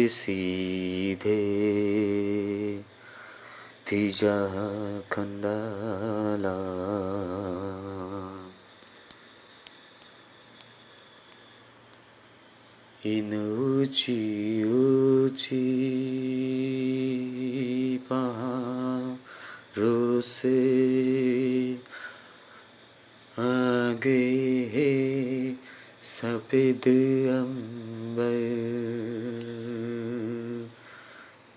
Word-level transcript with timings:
सीधे। 0.08 1.40
थी 3.88 4.10
जहाँ 4.10 5.02
खंडाला। 5.12 6.80
ऊँची 13.06 14.64
ऊँची 14.64 15.58
पहाड़ों 17.98 20.22
से 20.22 21.74
आगे 23.40 24.70
है 24.74 25.56
सफ़ेद 26.04 26.88
अंबर। 27.28 28.38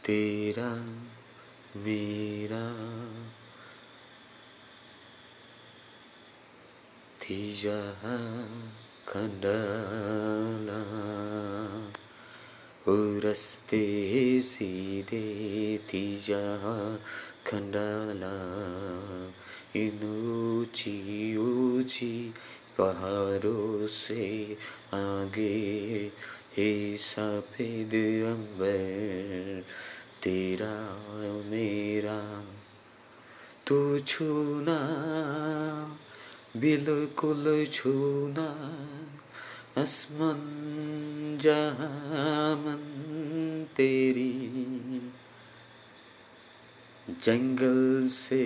तेरा 0.04 0.70
मेरा 1.76 2.66
थी 7.22 7.62
जहाँ 7.62 8.72
खंडाला 9.08 10.82
ओ 12.88 12.94
रस्ते 13.24 14.40
सीधे 14.40 15.78
थी 15.78 16.18
जहाँ 16.28 16.96
खंडाला 17.46 18.34
इन 19.76 19.98
पहाड़ों 22.78 23.86
से 23.86 24.56
आगे 24.92 26.12
हे 26.56 26.96
सफ़ेद 26.96 27.94
अंबर, 28.26 29.62
तेरा 30.22 30.74
मेरा, 31.46 32.44
तू 33.66 33.98
छूना 33.98 34.78
बिल्कुल 36.56 37.66
छूना 37.72 38.48
आसमान 39.78 40.38
जहामन 41.40 42.82
तेरी। 43.76 44.52
जंगल 47.22 48.06
से 48.06 48.44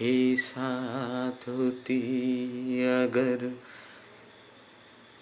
ही 0.00 0.36
साथ 0.36 1.48
होती 1.48 2.00
अगर 2.82 3.58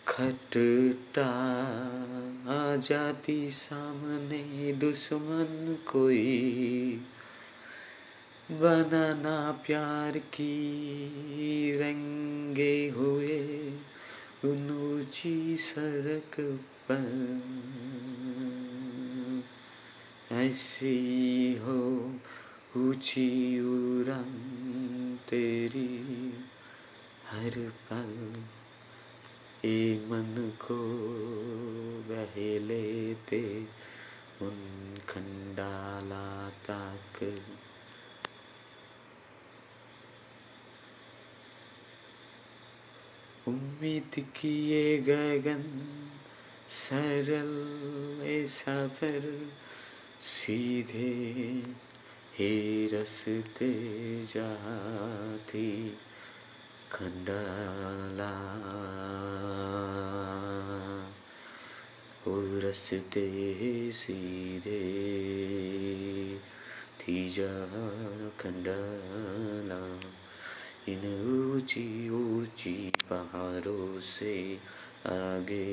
खटटा 0.09 1.31
आ 2.49 2.77
जाती 2.77 3.51
सामने 3.51 4.73
दुश्मन 4.73 5.79
कोई। 5.93 7.01
बनाना 8.51 9.53
प्यार 9.67 10.19
की 10.19 11.73
रंगे 11.81 12.89
हुए 12.89 13.39
ऊँची 14.45 15.57
सड़क 15.57 16.37
पर 16.91 17.03
ऐसी 20.33 20.95
हो 21.65 21.81
ऊँची 22.77 23.29
उड़ान 23.61 25.19
तेरी 25.31 25.89
हर 27.31 27.59
पल 27.91 28.33
ए 29.69 30.07
मन 30.11 30.53
को 30.67 30.81
बहलेते 32.11 33.45
उन 34.43 34.59
खंडाला 35.09 36.51
तक 36.71 37.23
उम्मीद 43.49 44.11
किए 44.19 44.99
गगन 44.99 45.65
सरल 46.69 48.27
ए 48.27 48.47
सफ़र 48.47 49.51
सीधे 50.21 51.63
हे 52.39 52.87
रस्ते 52.87 54.25
जाती, 54.25 55.99
खंडाला। 56.93 58.33
रस्ते 62.59 63.93
सीधे 63.93 64.81
थी 67.01 67.31
जा 67.31 67.67
खंडाला। 68.41 70.11
इन 70.93 71.03
ऊँची 71.67 72.11
ऊँची 72.11 72.93
पहाड़ों 73.11 74.01
से 74.01 74.55
आगे 75.07 75.65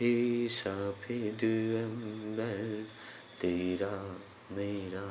ही 0.00 0.48
सफ़ेद 0.48 1.44
अंबर 1.84 2.86
तेरा 3.40 3.92
मेरा 4.52 5.04